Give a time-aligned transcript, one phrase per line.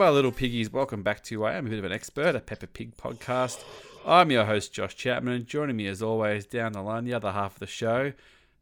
[0.00, 0.72] My little piggies.
[0.72, 3.62] Welcome back to I Am a Bit of an Expert, a Peppa Pig podcast.
[4.06, 7.32] I'm your host, Josh Chapman, and joining me as always down the line, the other
[7.32, 8.14] half of the show,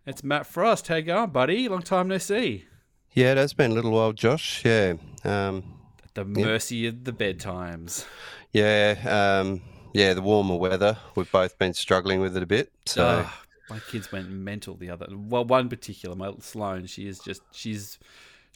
[0.04, 0.88] it's Matt Frost.
[0.88, 1.68] How you going, buddy?
[1.68, 2.64] Long time no see.
[3.12, 4.64] Yeah, it has been a little while, Josh.
[4.64, 4.94] Yeah.
[5.22, 5.62] Um,
[6.02, 8.04] At the mercy of the bedtimes.
[8.52, 9.38] yeah.
[9.44, 9.62] Um,
[9.94, 10.98] yeah, the warmer weather.
[11.14, 12.72] We've both been struggling with it a bit.
[12.86, 15.06] So, Ah, my kids went mental the other.
[15.12, 18.00] Well, one particular, my little Sloan, she is just she's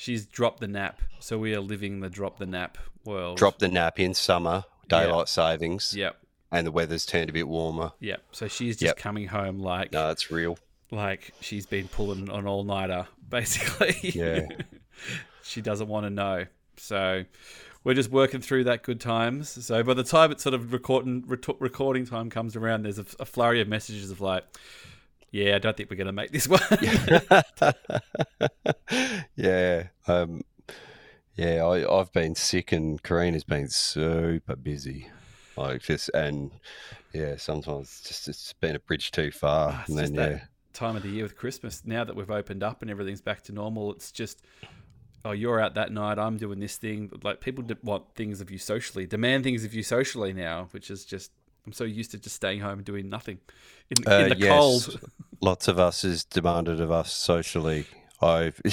[0.03, 1.01] she's dropped the nap.
[1.21, 3.39] So we are living the drop the nap world.
[3.39, 6.17] drop the nap in summer, daylight savings, Yep.
[6.51, 7.93] and the weather's turned a bit warmer.
[8.01, 8.23] Yep.
[8.33, 8.97] So she's just Yep.
[8.97, 10.59] coming home like No, it's real.
[10.91, 13.97] like she's been pulling an all nighter, basically.
[14.11, 14.47] Yeah.
[15.45, 16.47] she doesn't want to know.
[16.77, 17.25] So
[17.85, 19.49] we're just working through that good times.
[19.65, 21.25] So by the time it's sort of recording
[21.61, 24.45] recording time comes around, there's a, a flurry of messages of like,
[25.33, 26.61] "Yeah, I don't think we're going to make this one."
[29.37, 29.89] yeah.
[30.07, 30.43] Um,
[31.35, 35.09] yeah, I, I've been sick, and Karina's been super busy.
[35.57, 36.51] Like just and
[37.13, 39.73] yeah, sometimes it's just it's been a bridge too far.
[39.73, 41.83] Ah, it's and just then that yeah, time of the year with Christmas.
[41.85, 44.43] Now that we've opened up and everything's back to normal, it's just,
[45.25, 46.19] oh, you're out that night.
[46.19, 47.11] I'm doing this thing.
[47.23, 51.05] Like people want things of you socially, demand things of you socially now, which is
[51.05, 51.31] just.
[51.67, 53.39] I'm so used to just staying home and doing nothing
[53.91, 54.51] in, Uh, in the yes.
[54.51, 55.01] cold.
[55.41, 57.87] lots of us is demanded of us socially.
[58.21, 58.61] I've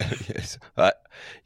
[0.00, 0.92] yes, I,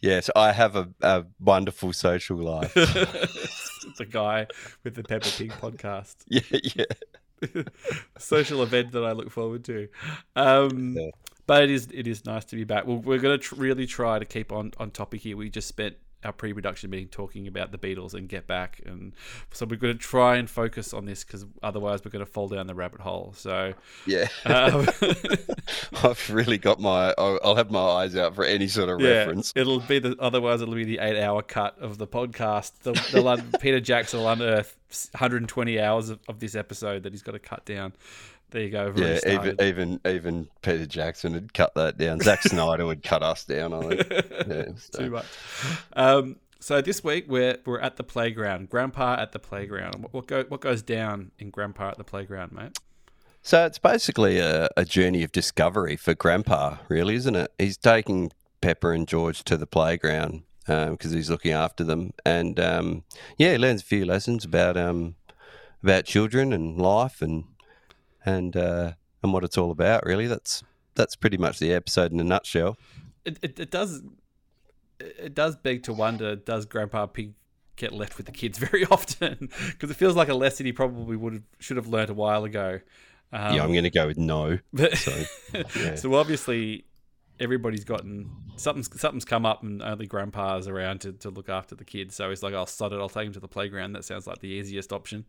[0.00, 2.74] yes, I have a, a wonderful social life.
[2.74, 4.46] the guy
[4.84, 6.16] with the Peppa Pig podcast.
[6.28, 6.42] yeah,
[6.76, 7.62] yeah,
[8.18, 9.88] Social event that I look forward to.
[10.36, 11.10] Um, Yeah.
[11.46, 12.86] But it is it is nice to be back.
[12.86, 15.36] Well, we're going to tr- really try to keep on, on topic here.
[15.36, 19.12] We just spent our pre-production meeting talking about the Beatles and Get Back, and
[19.52, 22.48] so we're going to try and focus on this because otherwise we're going to fall
[22.48, 23.32] down the rabbit hole.
[23.36, 23.74] So,
[24.06, 24.28] yeah.
[24.44, 24.88] um,
[26.02, 27.14] I've really got my.
[27.18, 29.52] I'll, have my eyes out for any sort of yeah, reference.
[29.56, 32.72] it'll be the otherwise it'll be the eight-hour cut of the podcast.
[32.82, 34.76] The, the Peter Jackson will unearth
[35.12, 37.92] 120 hours of, of this episode that he's got to cut down.
[38.50, 38.92] There you go.
[38.96, 42.20] Yeah, even even even Peter Jackson would cut that down.
[42.20, 43.72] Zack Snyder would cut us down.
[43.74, 44.08] I think.
[44.48, 45.26] Yeah, so- Too much.
[45.94, 48.68] Um, so this week we're we're at the playground.
[48.68, 49.96] Grandpa at the playground.
[50.02, 52.78] What, what go what goes down in Grandpa at the playground, mate?
[53.42, 57.50] So it's basically a, a journey of discovery for Grandpa, really, isn't it?
[57.58, 63.04] He's taking Peppa and George to the playground because he's looking after them, and um,
[63.38, 65.14] yeah, he learns a few lessons about um,
[65.82, 67.44] about children and life and
[68.24, 68.92] and uh,
[69.22, 70.04] and what it's all about.
[70.04, 70.62] Really, that's
[70.94, 72.76] that's pretty much the episode in a nutshell.
[73.24, 74.02] It, it, it does
[74.98, 77.34] it does beg to wonder: Does Grandpa Pig
[77.76, 79.50] get left with the kids very often?
[79.70, 82.44] Because it feels like a lesson he probably would have should have learnt a while
[82.44, 82.80] ago.
[83.32, 84.58] Um, yeah, I'm going to go with no.
[84.72, 85.24] But So,
[85.76, 85.94] yeah.
[85.94, 86.84] so obviously
[87.38, 91.84] everybody's gotten something's something's come up and only grandpa's around to, to look after the
[91.84, 92.14] kids.
[92.14, 93.92] So he's like, I'll sod it, I'll take him to the playground.
[93.92, 95.24] That sounds like the easiest option.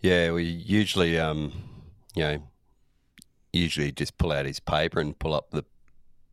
[0.00, 1.52] Yeah, we usually, um,
[2.14, 2.42] you know,
[3.52, 5.64] usually just pull out his paper and pull up the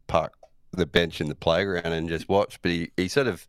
[0.08, 0.34] park,
[0.72, 2.62] the bench in the playground and just watch.
[2.62, 3.46] But he, he sort of,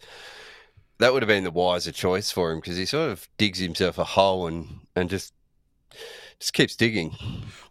[0.99, 3.99] that would have been the wiser choice for him because he sort of digs himself
[3.99, 5.33] a hole and, and just,
[6.41, 7.17] just keeps digging.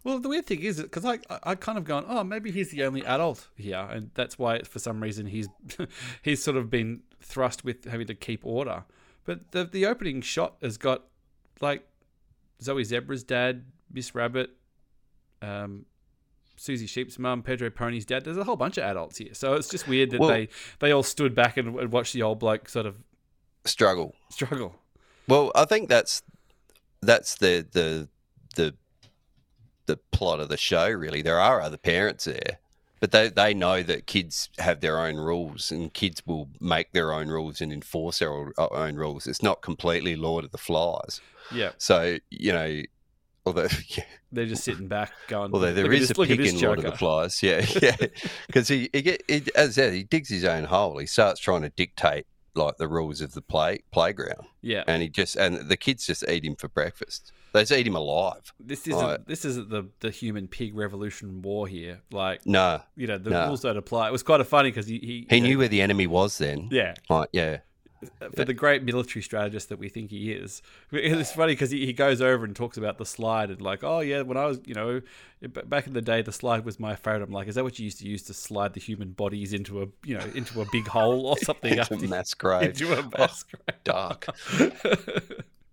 [0.04, 2.84] Well, the weird thing is, because I, I kind of gone, oh, maybe he's the
[2.84, 5.48] only adult here, and that's why for some reason he's
[6.22, 8.84] he's sort of been thrust with having to keep order.
[9.24, 11.04] But the the opening shot has got
[11.60, 11.86] like
[12.62, 14.50] Zoe Zebra's dad, Miss Rabbit,
[15.42, 15.84] um,
[16.56, 18.24] Susie Sheep's mum, Pedro Pony's dad.
[18.24, 20.48] There's a whole bunch of adults here, so it's just weird that Well- they
[20.80, 22.96] they all stood back and, and watched the old bloke sort of
[23.64, 24.14] Struggle.
[24.30, 24.74] struggle.
[25.26, 26.22] Well, I think that's,
[27.02, 28.08] that's the, the,
[28.56, 28.74] the,
[29.86, 31.20] the plot of the show, really.
[31.20, 32.58] There are other parents there.
[33.00, 37.12] But they, they know that kids have their own rules and kids will make their
[37.12, 39.26] own rules and enforce their own- rules.
[39.26, 41.20] It's not completely Lord of the Flies.
[41.52, 42.82] Yeah, So, you know,
[43.46, 43.68] although
[44.32, 45.52] they're just sitting back going.
[45.54, 47.96] although there "Look at this- a pig in Lord of the Flies, yeah, yeah,
[48.46, 50.98] because he, he get he, as I said, he digs his own hole.
[50.98, 55.08] He starts trying to dictate like the rules of the play playground, Yeah, and he
[55.08, 57.32] just and the kids just eat him for breakfast.
[57.52, 58.52] They just eat him alive.
[58.60, 59.26] This isn't Right.
[59.26, 62.00] this isn't the the human pig revolution war here.
[62.10, 63.46] Like No, you know, the No.
[63.46, 64.08] rules don't apply.
[64.08, 66.06] It was quite of funny because he he, he you know, knew where the enemy
[66.06, 66.68] was then.
[66.70, 67.58] Yeah, Like, yeah,
[68.22, 70.62] uh, for the great military strategist that we think he is.
[70.92, 74.00] It's funny because he, he goes over and talks about the slide and like, oh
[74.00, 75.00] yeah, when I was you know
[75.66, 77.22] back in the day, the slide was my favorite.
[77.22, 79.82] I'm like, is that what you used to use to slide the human bodies into
[79.82, 81.78] a you know into a big hole or something?
[81.78, 82.70] It's a mass grave.
[82.70, 83.78] into a mass oh, grave.
[83.84, 84.26] Dark.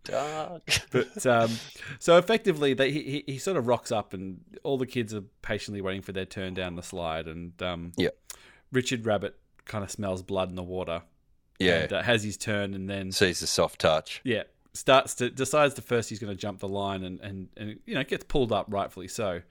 [0.06, 0.64] Dark.
[0.92, 1.52] But um,
[2.00, 5.24] so effectively, they, he, he he sort of rocks up, and all the kids are
[5.42, 7.28] patiently waiting for their turn down the slide.
[7.28, 8.18] And um, Yep.
[8.72, 9.36] Richard Rabbit
[9.66, 11.02] kind of smells blood in the water.
[11.60, 11.84] Yeah.
[11.84, 14.22] And, uh, has his turn, and then Sees the soft touch.
[14.24, 14.44] yeah,
[14.74, 17.96] starts to decides to first he's going to jump the line, and and and you
[17.96, 19.42] know gets pulled up rightfully so.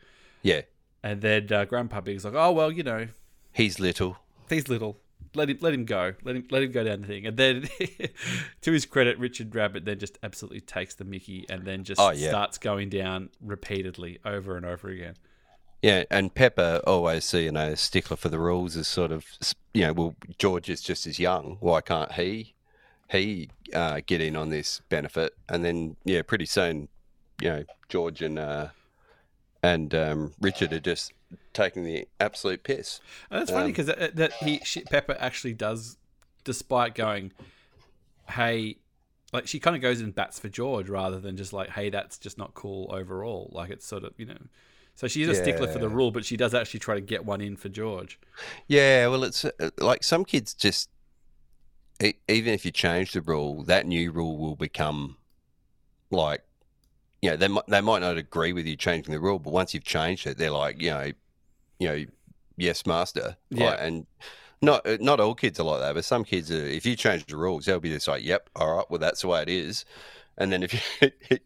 [0.42, 0.62] Yeah.
[1.02, 3.08] And then uh, Grandpa Pig's like, oh well, you know,
[3.52, 4.16] He's little.
[4.48, 4.98] he's little.
[5.34, 6.14] Let him let him go.
[6.24, 7.26] Let him let him go down the thing.
[7.26, 7.68] And then,
[8.62, 12.10] to his credit, Richard Rabbit then just absolutely takes the Mickey, and then just Oh,
[12.10, 12.28] yeah.
[12.28, 15.14] starts going down repeatedly over and over again.
[15.82, 19.26] Yeah, and Peppa always see, you know, stickler for the rules is sort of,
[19.74, 21.58] you know, well, George is just as young.
[21.60, 22.54] Why can't he,
[23.10, 25.34] he uh, get in on this benefit?
[25.46, 26.88] And then, yeah, pretty soon,
[27.38, 28.68] you know, George and uh,
[29.62, 31.12] and um, Richard are just
[31.52, 33.00] taking the absolute piss.
[33.30, 35.96] And that's funny Um, because that, that he she, Peppa actually does,
[36.44, 37.32] despite going,
[38.30, 38.78] hey,
[39.32, 42.18] like she kind of goes and bats for George rather than just like, hey, that's
[42.18, 43.50] just not cool overall.
[43.52, 44.38] Like it's sort of you know,
[44.94, 47.40] so she's a stickler for the rule, but she does actually try to get one
[47.40, 48.18] in for George.
[48.68, 50.88] Yeah, well, it's uh, like some kids just,
[52.02, 55.16] e- even if you change the rule, that new rule will become
[56.10, 56.42] like,
[57.22, 59.84] you know, they they might not agree with you changing the rule, but once you've
[59.84, 61.12] changed it, they're like, you know,
[61.78, 62.04] you know,
[62.56, 63.36] yes, master.
[63.50, 63.70] Yeah.
[63.70, 64.06] Like, and
[64.62, 66.66] not uh, not all kids are like that, but some kids are.
[66.66, 69.28] If you change the rules, they'll be just like, yep, all right, well, that's the
[69.28, 69.84] way it is.
[70.36, 71.10] And then if you,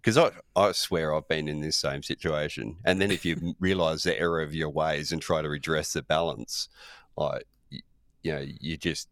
[0.00, 2.76] because I, I swear I've been in this same situation.
[2.84, 6.02] And then if you realize the error of your ways and try to redress the
[6.02, 6.68] balance,
[7.16, 7.80] like, y-
[8.22, 9.08] you know, you just,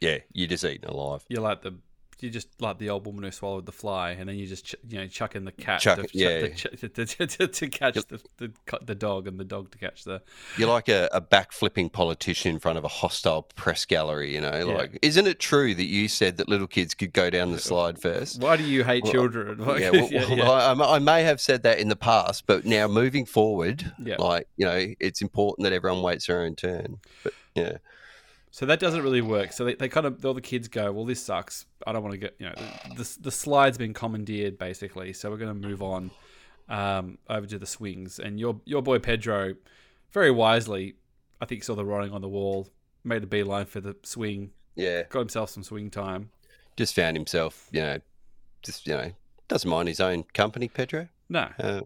[0.00, 1.24] yeah, you're just eaten alive.
[1.28, 1.78] You're like the.
[2.20, 4.74] You just like the old woman who swallowed the fly, and then you just ch-
[4.88, 6.40] you know chuck in the cat Chuck- to, yeah.
[6.48, 8.52] to, ch- to, to, to, to catch the, the
[8.84, 10.22] the dog, and the dog to catch the
[10.56, 14.56] You're like a, a backflipping politician in front of a hostile press gallery, you know?
[14.56, 14.74] Yeah.
[14.74, 17.98] Like, isn't it true that you said that little kids could go down the slide
[18.00, 18.40] first?
[18.40, 19.58] Why do you hate Well, children?
[19.64, 20.52] Like, yeah, well, yeah, well.
[20.52, 24.16] I, I- I may have said that in the past, but now moving forward, Yeah.
[24.18, 26.98] like you know, it's important that everyone waits their own turn.
[27.22, 27.76] But yeah,
[28.54, 29.52] So that doesn't really work.
[29.52, 31.66] So they, they kind of all the kids go, well, this sucks.
[31.88, 32.54] I don't want to get you know
[32.94, 35.12] the the slide's been commandeered basically.
[35.12, 36.12] So we're going to move on
[36.68, 38.20] um, over to the swings.
[38.20, 39.56] And your your boy Pedro,
[40.12, 40.94] very wisely,
[41.40, 42.68] I think saw the writing on the wall,
[43.02, 46.30] made a beeline for the swing, yeah, got himself some swing time.
[46.76, 47.98] just found himself, you know,
[48.62, 49.10] just you know,
[49.48, 51.08] doesn't mind his own company, Pedro.
[51.28, 51.80] No, Uh,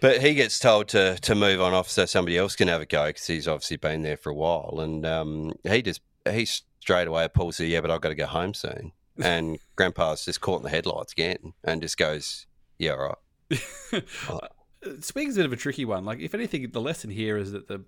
[0.00, 2.86] but he gets told to to move on off so somebody else can have a
[2.86, 6.00] go because he's obviously been there for a while, and um, he just
[6.30, 10.24] he straight away pulls the yeah, but I've got to go home soon, and Grandpa's
[10.24, 12.46] just caught in the headlights again, and just goes,
[12.78, 13.16] yeah, all
[13.52, 14.04] right.
[15.00, 16.04] swing's a bit of a tricky one.
[16.04, 17.84] Like if anything, the lesson here is that the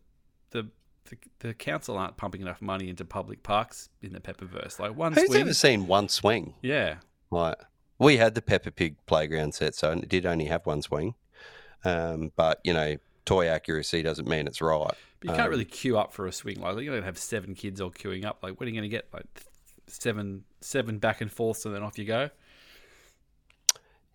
[0.50, 0.69] the
[1.05, 4.78] the, the council aren't pumping enough money into public parks in the Peppaverse.
[4.78, 6.55] Like one Who's swing, ever seen one swing?
[6.62, 6.96] yeah.
[7.31, 7.56] Like
[7.99, 11.14] we had the Peppa Pig playground set, so it did only have one swing.
[11.84, 14.92] Um, but you know, toy accuracy doesn't mean it's right.
[15.20, 16.60] But you can't Um, really queue up for a swing.
[16.60, 18.38] Like you're gonna have seven kids all queuing up.
[18.42, 19.26] Like when are you gonna get like
[19.86, 22.30] seven seven back and forths and then off you go?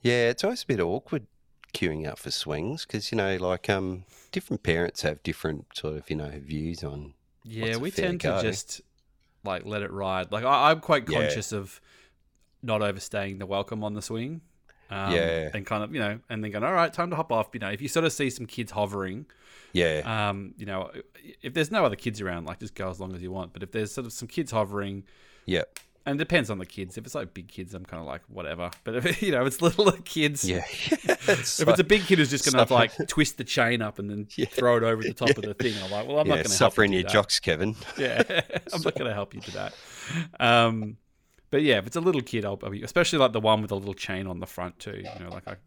[0.01, 1.27] Yeah, it's always a bit awkward
[1.73, 6.09] queuing up for swings because you know, like um, different parents have different sort of
[6.09, 7.13] you know views on.
[7.43, 8.37] Yeah, we tend go?
[8.37, 8.81] to just
[9.43, 10.31] like let it ride.
[10.31, 11.19] Like I, I'm quite Yeah.
[11.21, 11.79] conscious of
[12.61, 14.41] not overstaying the welcome on the swing.
[14.93, 15.49] Um, Yeah.
[15.53, 17.47] and kind of you know, and then going, all right, time to hop off.
[17.53, 19.25] You know, if you sort of see some kids hovering,
[19.71, 20.91] Yeah, um, you know,
[21.41, 23.53] if there's no other kids around, like just go as long as you want.
[23.53, 25.03] But if there's sort of some kids hovering,
[25.45, 25.63] yeah,
[26.05, 26.97] and it depends on the kids.
[26.97, 28.69] If it's like big kids, I'm kind of like whatever.
[28.83, 30.47] But if you know, it's little kids.
[30.47, 30.63] yeah.
[31.25, 34.09] If it's a big kid who's just going to like twist the chain up and
[34.09, 34.45] then Yeah.
[34.47, 36.49] throw it over the top of the thing, I'm like, well, I'm not going to
[36.49, 37.13] help suffering you your that.
[37.13, 37.75] jocks, Kevin.
[37.97, 38.21] Yeah,
[38.73, 39.73] I'm not going to help you do that.
[40.39, 40.97] Um,
[41.53, 43.69] but yeah, if it's a little kid, I'll, I'll be, especially like the one with
[43.69, 45.03] a little chain on the front too.
[45.03, 45.57] You know, like I,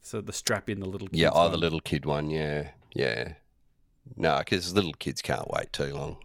[0.00, 1.06] so the strap in the little.
[1.06, 1.16] Kid.
[1.16, 2.28] Yeah, oh, the little kid one.
[2.28, 3.34] Yeah, yeah.
[4.16, 6.16] No, because little kids can't wait too long.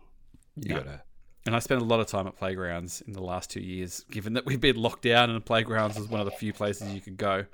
[0.56, 0.77] You No.
[0.77, 1.01] gotta.
[1.46, 4.34] And I spent a lot of time at playgrounds in the last two years, given
[4.34, 7.18] that we've been locked down and playgrounds is one of the few places you could
[7.18, 7.46] go.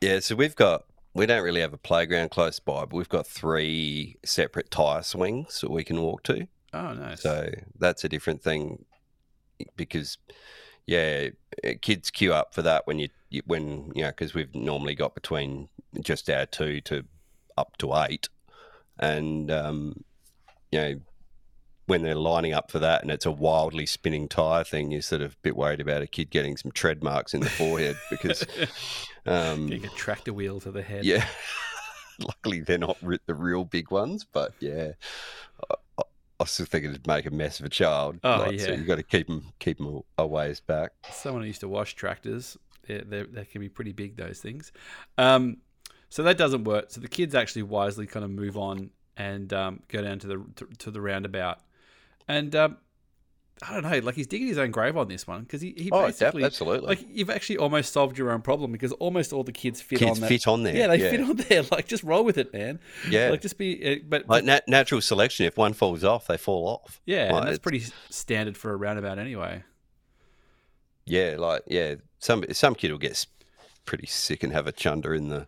[0.00, 3.28] Yeah, so we've got we don't really have a playground close by, but we've got
[3.28, 6.48] three separate tire swings that we can walk to.
[6.72, 7.22] Oh, nice.
[7.22, 8.84] So that's a different thing
[9.76, 10.18] because
[10.86, 11.28] yeah,
[11.82, 15.14] kids queue up for that when you you- when you know because we've normally got
[15.14, 15.68] between
[16.00, 17.04] just our two to
[17.56, 18.28] up to eight,
[18.98, 20.04] and um,
[20.72, 20.94] you know
[21.86, 25.20] when they're lining up for that and it's a wildly spinning tire thing, you're sort
[25.22, 28.44] of a bit worried about a kid getting some tread marks in the forehead because
[29.26, 31.04] um, Getting a tractor wheel to the head.
[31.04, 31.26] yeah.
[32.20, 34.92] Luckily, they're not the real big ones, but yeah,
[36.40, 38.18] I, still think it'd make a mess of a child.
[38.24, 38.72] Oh, So yeah.
[38.72, 40.92] you got to keep them keep them a ways back.
[41.12, 42.56] someone who used to wash tractors.
[42.86, 44.72] They're, they're, they can be pretty big, those things.
[45.18, 45.58] Um,
[46.08, 46.86] so that doesn't work.
[46.90, 50.44] So the kids actually wisely kind of move on and um, go down to the
[50.56, 51.60] to, to the roundabout.
[52.26, 52.78] And um,
[53.62, 55.90] I don't know, like he's digging his own grave on this one because he, he
[55.92, 56.86] Oh, basically absolutely.
[56.88, 60.12] like you've actually almost solved your own problem because almost all the kids fit Kids
[60.12, 60.28] on that.
[60.28, 60.74] fit on there.
[60.74, 61.10] yeah, they yeah.
[61.10, 61.62] fit on there.
[61.70, 62.78] Like just roll with it, man.
[63.10, 63.28] Yeah.
[63.30, 63.96] like just be.
[63.96, 67.00] Uh, but, Like nat- natural selection, if one falls off, they fall off.
[67.04, 69.62] yeah, like, and that's pretty standard for a roundabout anyway.
[71.06, 73.26] Yeah, like yeah, some some kid will get
[73.84, 75.46] pretty sick and have a chunder in the.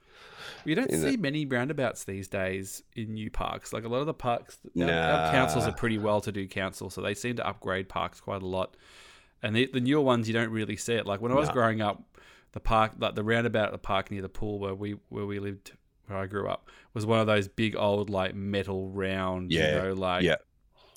[0.64, 3.73] You don't see many roundabouts these days in new parks.
[3.73, 7.14] Like a lot of the parks, our, our councils are pretty well-to-do council, so they
[7.14, 8.76] seem to upgrade parks quite a lot.
[9.42, 11.06] And the, the newer ones, you don't really see it.
[11.06, 11.54] Like when I was Nah.
[11.54, 12.02] growing up,
[12.52, 15.38] the park, like the roundabout at the park near the pool where we where we
[15.40, 15.73] lived,
[16.06, 19.82] where I grew up, was one of those big old like metal round, Yeah, you
[19.88, 20.37] know, like yeah.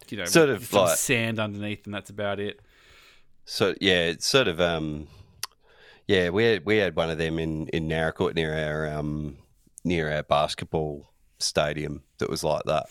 [0.09, 2.59] you know, Sort of like- sand underneath, and that's about it.
[3.45, 5.07] So yeah, it's sort of um,
[6.07, 9.37] yeah, we had, we had one of them in in Naracoorte near our um
[9.85, 12.87] near our basketball stadium that was like that.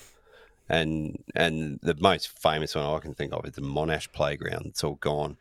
[0.68, 4.66] And and the most famous one I can think of is the Monash playground.
[4.66, 5.36] It's all gone,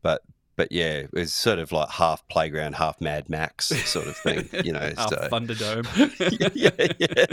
[0.00, 0.22] but
[0.56, 4.48] but yeah, it was sort of like half playground, half Mad Max sort of thing,
[4.64, 4.92] you know.
[4.96, 5.86] Our so- Thunderdome.
[6.54, 7.26] yeah, yeah.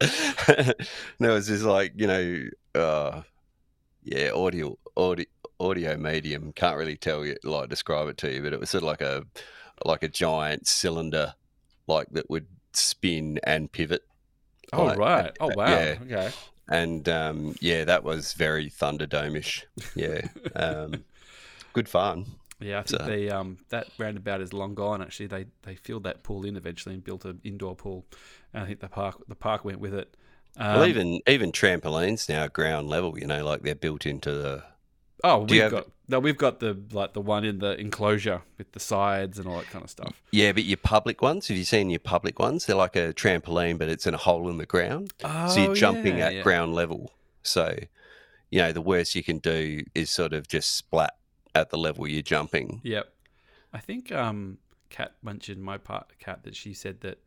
[1.18, 2.44] no, it's just like you know,
[2.74, 3.22] uh,
[4.02, 5.26] yeah, audio, audio,
[5.60, 6.52] audio medium.
[6.52, 9.00] Can't really tell you, like, describe it to you, but it was sort of like
[9.00, 9.24] a,
[9.84, 11.34] like a giant cylinder,
[11.86, 14.02] like that would spin and pivot.
[14.72, 15.36] oh Like, right.
[15.40, 15.68] Oh wow.
[15.68, 15.98] yeah.
[16.02, 16.30] Okay.
[16.68, 19.66] And um, yeah, that was very Thunderdome-ish.
[19.94, 20.22] Yeah,
[20.56, 21.04] um,
[21.74, 22.24] good fun.
[22.60, 25.02] Yeah, I think So- they um that roundabout is long gone.
[25.02, 28.06] Actually, they they filled that pool in eventually and built an indoor pool,
[28.54, 30.16] and I think the park the park went with it.
[30.56, 33.18] Um, well, even even trampolines now ground level.
[33.18, 34.62] You know, like they're built into the
[35.22, 38.80] oh, we've got no, we've got the like the one in the enclosure with the
[38.80, 40.22] sides and all that kind of stuff.
[40.30, 42.66] Yeah, but your public ones, have you seen your public ones?
[42.66, 45.12] They're like a trampoline, but it's in a hole in the ground.
[45.22, 46.42] Oh, so you're jumping yeah, at yeah.
[46.42, 47.12] ground level.
[47.42, 47.78] So,
[48.50, 51.16] you know, the worst you can do is sort of just splat
[51.54, 52.80] at the level you're jumping.
[52.82, 53.12] Yep,
[53.72, 54.58] I think um
[54.90, 57.18] Kat mentioned my part Kat that she said that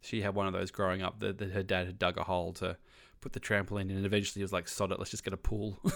[0.00, 2.52] she had one of those growing up that, that her dad had dug a hole
[2.54, 2.76] to
[3.22, 5.36] put the trampoline in and eventually he was like sod it let's just get a
[5.38, 5.80] pool.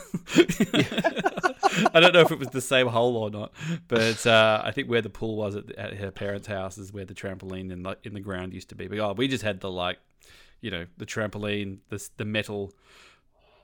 [1.95, 3.53] I don't know if it was the same hole or not
[3.89, 7.05] but uh, i think where the pool was at, at her parents house is where
[7.05, 8.87] the trampoline in the, in the ground used to be.
[8.89, 9.99] But oh, we just had the like
[10.61, 12.73] you know the trampoline the, the metal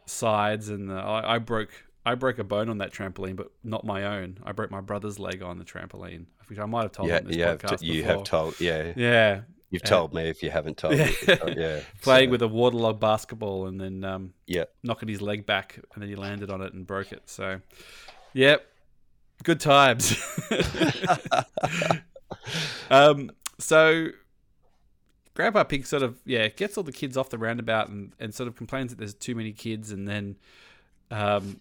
[0.07, 1.71] sides and the, I, I broke
[2.05, 4.39] I broke a bone on that trampoline, but not my own.
[4.45, 7.25] I broke my brother's leg on the trampoline, which I might have told Yeah, on
[7.27, 8.17] this you podcast t- you before.
[8.17, 9.41] have told, yeah, yeah,
[9.73, 9.89] you've Yeah.
[9.89, 11.11] told me if you haven't told me.
[11.27, 15.81] Yeah, playing so, with a waterlogged basketball and then um, yeah, knocking his leg back,
[15.95, 17.23] and then he landed on it and broke it.
[17.29, 17.61] So,
[18.35, 18.65] yep,
[19.43, 20.15] good times.
[22.91, 24.09] um, so
[25.35, 28.49] Grandpa Pig sort of yeah gets all the kids off the roundabout and, and sort
[28.49, 30.37] of complains that there's too many kids, and then
[31.11, 31.61] um,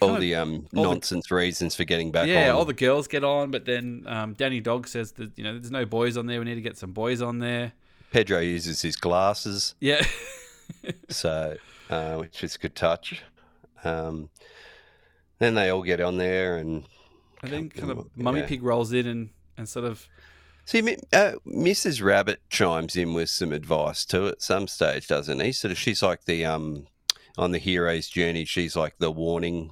[0.00, 2.56] all the um all the- nonsense reasons for getting back yeah, on.
[2.56, 5.70] all the girls get on, but then um, Danny Dog says that you know there's
[5.70, 6.38] no boys on there.
[6.38, 7.72] We need to get some boys on there.
[8.10, 10.04] Pedro uses his glasses, Yeah,
[11.08, 11.56] so
[11.90, 13.22] uh, which is a good touch.
[13.84, 14.28] Um,
[15.38, 16.84] then they all get on there and
[17.42, 18.22] and then kind of Yeah.
[18.22, 20.08] Mummy Pig rolls in and and sort of
[20.64, 20.78] See,
[21.12, 22.02] uh, Mrs.
[22.04, 25.50] Rabbit chimes in with some advice too at some stage, doesn't he?
[25.50, 26.86] Sort of, she's like the um
[27.36, 28.44] on the hero's journey.
[28.44, 29.70] She's like the warning.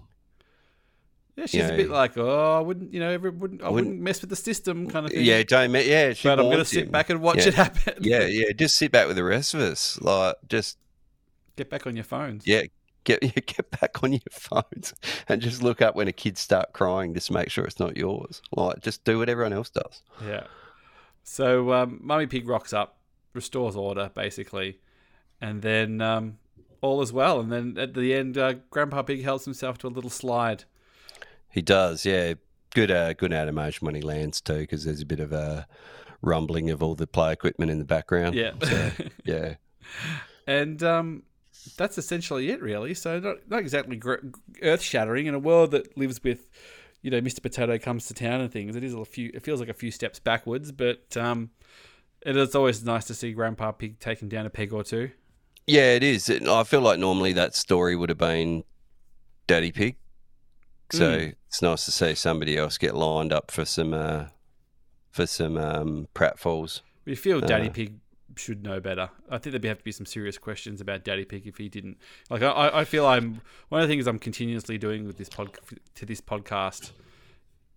[1.40, 3.88] Yeah, she's a know, bit like oh I wouldn't you know every, wouldn't I wouldn't,
[3.90, 5.24] wouldn't- mess with the system kind of thing.
[5.24, 5.72] Yeah, don't.
[5.74, 7.48] Yeah, she but I'm gonna sit back and watch Yeah.
[7.48, 7.94] it happen.
[8.00, 8.52] Yeah, yeah.
[8.52, 10.00] Just sit back with the rest of us.
[10.00, 10.78] Like, just
[11.56, 12.46] get back on your phones.
[12.46, 12.62] yeah,
[13.04, 14.94] get get back on your phones
[15.28, 17.14] and just look up when a kid start crying.
[17.14, 18.42] Just make sure it's not yours.
[18.52, 20.02] Like, just do what everyone else does.
[20.24, 20.44] Yeah.
[21.22, 22.98] So um, Mummy Pig rocks up,
[23.34, 24.78] restores order basically,
[25.40, 26.38] and then um,
[26.80, 27.40] all is well.
[27.40, 30.64] And then at the end, uh, Grandpa Pig helps himself to a little slide.
[31.50, 32.04] He does.
[32.04, 32.34] Yeah,
[32.74, 32.90] good.
[32.90, 35.66] Uh, good animation when he lands too, because there's a bit of a
[36.22, 38.34] rumbling of all the play equipment in the background.
[38.34, 38.52] Yeah.
[38.62, 38.90] So,
[39.24, 39.54] yeah.
[40.46, 41.22] and um,
[41.76, 42.94] that's essentially it, really.
[42.94, 44.16] So not not exactly gr-
[44.62, 46.48] earth shattering in a world that lives with,
[47.02, 47.42] you know, Mr.
[47.42, 48.76] Potato comes to town and things.
[48.76, 49.30] It is a few.
[49.34, 51.50] It feels like a few steps backwards, but um,
[52.22, 55.10] it is always nice to see Grandpa Pig taking down a peg or two.
[55.66, 56.28] Yeah, it is.
[56.30, 58.64] I feel like normally that story would have been
[59.46, 59.96] Daddy Pig.
[60.92, 61.34] So Mm.
[61.46, 64.26] it's nice to see somebody else get lined up for some uh,
[65.10, 66.80] for some um, pratfalls.
[67.04, 67.72] We feel Daddy Uh.
[67.72, 67.94] Pig
[68.36, 69.10] should know better.
[69.28, 71.98] I think there'd have to be some serious questions about Daddy Pig if he didn't.
[72.30, 75.58] Like I, I feel I'm one of the things I'm continuously doing with this pod
[75.96, 76.92] to this podcast.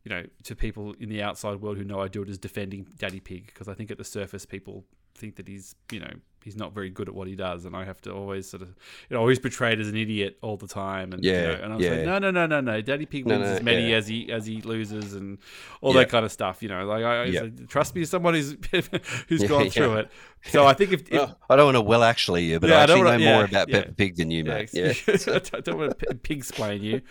[0.05, 2.85] You know, to people in the outside world who know I do it is defending
[2.97, 4.83] Daddy Pig because I think at the surface people
[5.15, 6.11] think that he's you know
[6.43, 8.69] he's not very good at what he does, and I have to always sort of
[9.09, 11.73] you know always portrayed as an idiot all the time, and Yeah, you know, and
[11.73, 11.91] I was yeah.
[11.91, 13.97] like, no, no, no, no, no, Daddy Pig No, wins no, as many yeah.
[13.97, 15.37] as he as he loses, and
[15.81, 16.01] all Yeah.
[16.01, 16.61] that kind of stuff.
[16.61, 18.55] You know, like I, I trust me, as someone who's
[19.27, 20.11] who's gone through it.
[20.45, 22.85] So I think if, if I don't want to well actually you, but I I
[22.85, 23.69] don't actually know wanna- yeah, more about.
[23.69, 24.69] Peppa Pig than you, mate.
[24.73, 27.01] Yeah, I don't- don't want to pig explain you,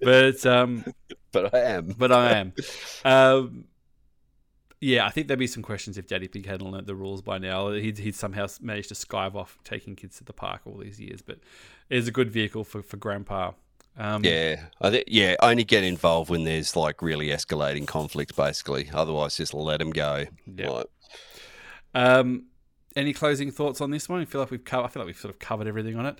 [0.00, 0.84] but um,
[1.32, 1.94] but I am.
[1.96, 2.52] but I am.
[3.04, 3.64] Um,
[4.82, 7.38] yeah, I think there'd be some questions if Daddy Pig hadn't learnt the rules by
[7.38, 7.70] now.
[7.70, 11.22] He'd, he'd somehow managed to skive off taking kids to the park all these years.
[11.22, 11.38] But
[11.88, 13.52] it is a good vehicle for, for Grandpa.
[13.96, 15.36] Um, Yeah, I think yeah.
[15.40, 18.90] Only get involved when there's like really escalating conflict, basically.
[18.92, 20.24] Otherwise, just let them go.
[20.46, 20.68] Yeah.
[20.70, 20.86] Like,
[21.94, 22.46] Um,
[22.96, 24.20] any closing thoughts on this one?
[24.20, 26.18] I feel like we've co- I feel like we've sort of covered everything on it.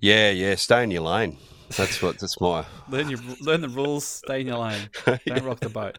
[0.00, 0.54] yeah, yeah.
[0.54, 1.38] Stay in your lane.
[1.76, 2.18] That's what.
[2.18, 2.64] That's my.
[2.88, 4.04] Learn your learn the rules.
[4.04, 4.88] Stay in your lane.
[5.26, 5.98] Don't rock the boat.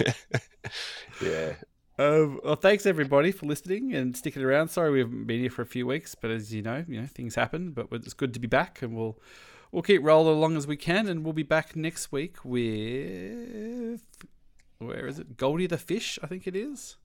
[1.22, 1.54] yeah.
[1.98, 4.68] Um, well, thanks everybody for listening and sticking around.
[4.68, 7.06] Sorry we haven't been here for a few weeks, but as you know, you know
[7.06, 7.70] things happen.
[7.70, 9.18] But it's good to be back, and we'll
[9.72, 14.02] we'll keep rolling along as we can, and we'll be back next week with
[14.78, 15.36] where is it?
[15.36, 16.96] Goldie the fish, I think it is.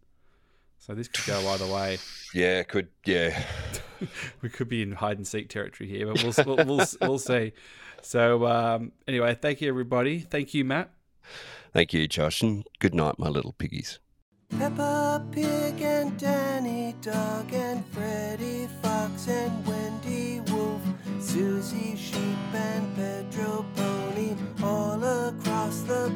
[0.79, 1.99] So this could go either way.
[2.33, 2.63] Yeah.
[2.63, 2.87] Could.
[3.05, 3.43] Yeah.
[4.41, 7.53] We could be in hide and seek territory here, but we'll we'll we'll, we'll see.
[8.01, 10.17] So um, anyway, thank you everybody.
[10.21, 10.89] Thank you, Matt.
[11.73, 13.99] Thank you, Josh, and good night, my little piggies.
[14.57, 20.81] Peppa Pig and Danny Dog and Freddy Fox and Wendy Wolf,
[21.21, 26.11] Susie Sheep and Pedro Pony, all across the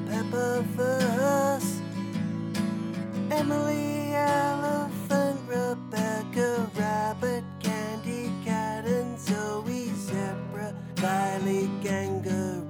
[3.31, 12.64] Emily Elephant, Rebecca Rabbit, Candy Cat and Zoe Zebra, Kylie Kangaroo.